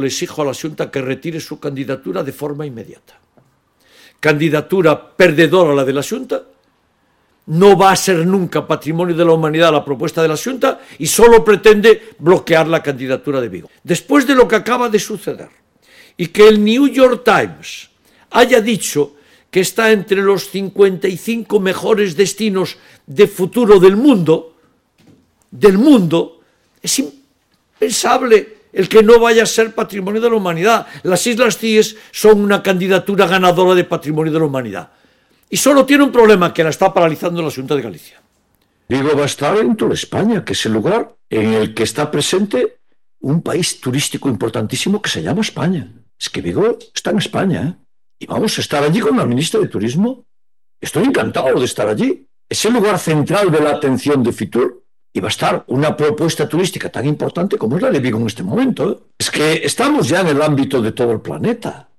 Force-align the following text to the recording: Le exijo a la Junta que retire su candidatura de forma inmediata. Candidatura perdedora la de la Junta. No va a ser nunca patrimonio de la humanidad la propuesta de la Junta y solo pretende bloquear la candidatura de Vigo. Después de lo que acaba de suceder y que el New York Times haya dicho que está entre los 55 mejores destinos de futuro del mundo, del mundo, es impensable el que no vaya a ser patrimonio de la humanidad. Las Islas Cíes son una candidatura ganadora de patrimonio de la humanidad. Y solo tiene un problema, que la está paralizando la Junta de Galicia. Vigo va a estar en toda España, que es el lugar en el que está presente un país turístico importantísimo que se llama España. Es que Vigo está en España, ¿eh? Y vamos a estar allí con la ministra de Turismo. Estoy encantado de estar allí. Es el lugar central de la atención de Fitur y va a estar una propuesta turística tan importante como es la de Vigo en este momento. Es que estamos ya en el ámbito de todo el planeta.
Le 0.00 0.06
exijo 0.06 0.40
a 0.40 0.46
la 0.46 0.54
Junta 0.54 0.90
que 0.90 1.02
retire 1.02 1.38
su 1.40 1.60
candidatura 1.60 2.22
de 2.22 2.32
forma 2.32 2.64
inmediata. 2.64 3.20
Candidatura 4.18 4.96
perdedora 4.96 5.74
la 5.74 5.84
de 5.84 5.92
la 5.92 6.02
Junta. 6.02 6.42
No 7.46 7.76
va 7.76 7.92
a 7.92 7.96
ser 7.96 8.24
nunca 8.24 8.66
patrimonio 8.66 9.14
de 9.14 9.24
la 9.26 9.32
humanidad 9.32 9.72
la 9.72 9.84
propuesta 9.84 10.22
de 10.22 10.28
la 10.28 10.38
Junta 10.38 10.80
y 10.98 11.06
solo 11.06 11.44
pretende 11.44 12.16
bloquear 12.18 12.66
la 12.66 12.82
candidatura 12.82 13.42
de 13.42 13.50
Vigo. 13.50 13.70
Después 13.84 14.26
de 14.26 14.34
lo 14.34 14.48
que 14.48 14.56
acaba 14.56 14.88
de 14.88 14.98
suceder 14.98 15.50
y 16.16 16.28
que 16.28 16.48
el 16.48 16.64
New 16.64 16.88
York 16.88 17.22
Times 17.22 17.90
haya 18.30 18.62
dicho 18.62 19.16
que 19.50 19.60
está 19.60 19.92
entre 19.92 20.22
los 20.22 20.48
55 20.48 21.60
mejores 21.60 22.16
destinos 22.16 22.78
de 23.04 23.28
futuro 23.28 23.78
del 23.78 23.96
mundo, 23.96 24.56
del 25.50 25.76
mundo, 25.76 26.40
es 26.80 26.98
impensable 27.00 28.59
el 28.72 28.88
que 28.88 29.02
no 29.02 29.18
vaya 29.18 29.42
a 29.42 29.46
ser 29.46 29.74
patrimonio 29.74 30.20
de 30.20 30.30
la 30.30 30.36
humanidad. 30.36 30.86
Las 31.02 31.26
Islas 31.26 31.58
Cíes 31.58 31.96
son 32.12 32.40
una 32.40 32.62
candidatura 32.62 33.26
ganadora 33.26 33.74
de 33.74 33.84
patrimonio 33.84 34.32
de 34.32 34.38
la 34.38 34.44
humanidad. 34.44 34.90
Y 35.48 35.56
solo 35.56 35.84
tiene 35.84 36.04
un 36.04 36.12
problema, 36.12 36.54
que 36.54 36.62
la 36.62 36.70
está 36.70 36.94
paralizando 36.94 37.42
la 37.42 37.50
Junta 37.50 37.74
de 37.74 37.82
Galicia. 37.82 38.22
Vigo 38.88 39.16
va 39.16 39.22
a 39.22 39.26
estar 39.26 39.56
en 39.58 39.76
toda 39.76 39.94
España, 39.94 40.44
que 40.44 40.52
es 40.52 40.66
el 40.66 40.72
lugar 40.72 41.14
en 41.28 41.54
el 41.54 41.74
que 41.74 41.82
está 41.82 42.10
presente 42.10 42.80
un 43.20 43.42
país 43.42 43.80
turístico 43.80 44.28
importantísimo 44.28 45.02
que 45.02 45.10
se 45.10 45.22
llama 45.22 45.42
España. 45.42 45.92
Es 46.18 46.30
que 46.30 46.40
Vigo 46.40 46.78
está 46.94 47.10
en 47.10 47.18
España, 47.18 47.62
¿eh? 47.62 47.84
Y 48.22 48.26
vamos 48.26 48.58
a 48.58 48.60
estar 48.60 48.82
allí 48.84 49.00
con 49.00 49.16
la 49.16 49.24
ministra 49.24 49.60
de 49.60 49.68
Turismo. 49.68 50.26
Estoy 50.78 51.04
encantado 51.04 51.58
de 51.58 51.64
estar 51.64 51.88
allí. 51.88 52.26
Es 52.48 52.64
el 52.66 52.74
lugar 52.74 52.98
central 52.98 53.50
de 53.50 53.60
la 53.60 53.70
atención 53.70 54.22
de 54.22 54.32
Fitur 54.32 54.79
y 55.12 55.20
va 55.20 55.28
a 55.28 55.30
estar 55.30 55.64
una 55.68 55.96
propuesta 55.96 56.48
turística 56.48 56.88
tan 56.88 57.06
importante 57.06 57.58
como 57.58 57.76
es 57.76 57.82
la 57.82 57.90
de 57.90 58.00
Vigo 58.00 58.18
en 58.18 58.26
este 58.26 58.42
momento. 58.42 59.08
Es 59.18 59.30
que 59.30 59.54
estamos 59.64 60.08
ya 60.08 60.20
en 60.20 60.28
el 60.28 60.42
ámbito 60.42 60.80
de 60.80 60.92
todo 60.92 61.12
el 61.12 61.20
planeta. 61.20 61.88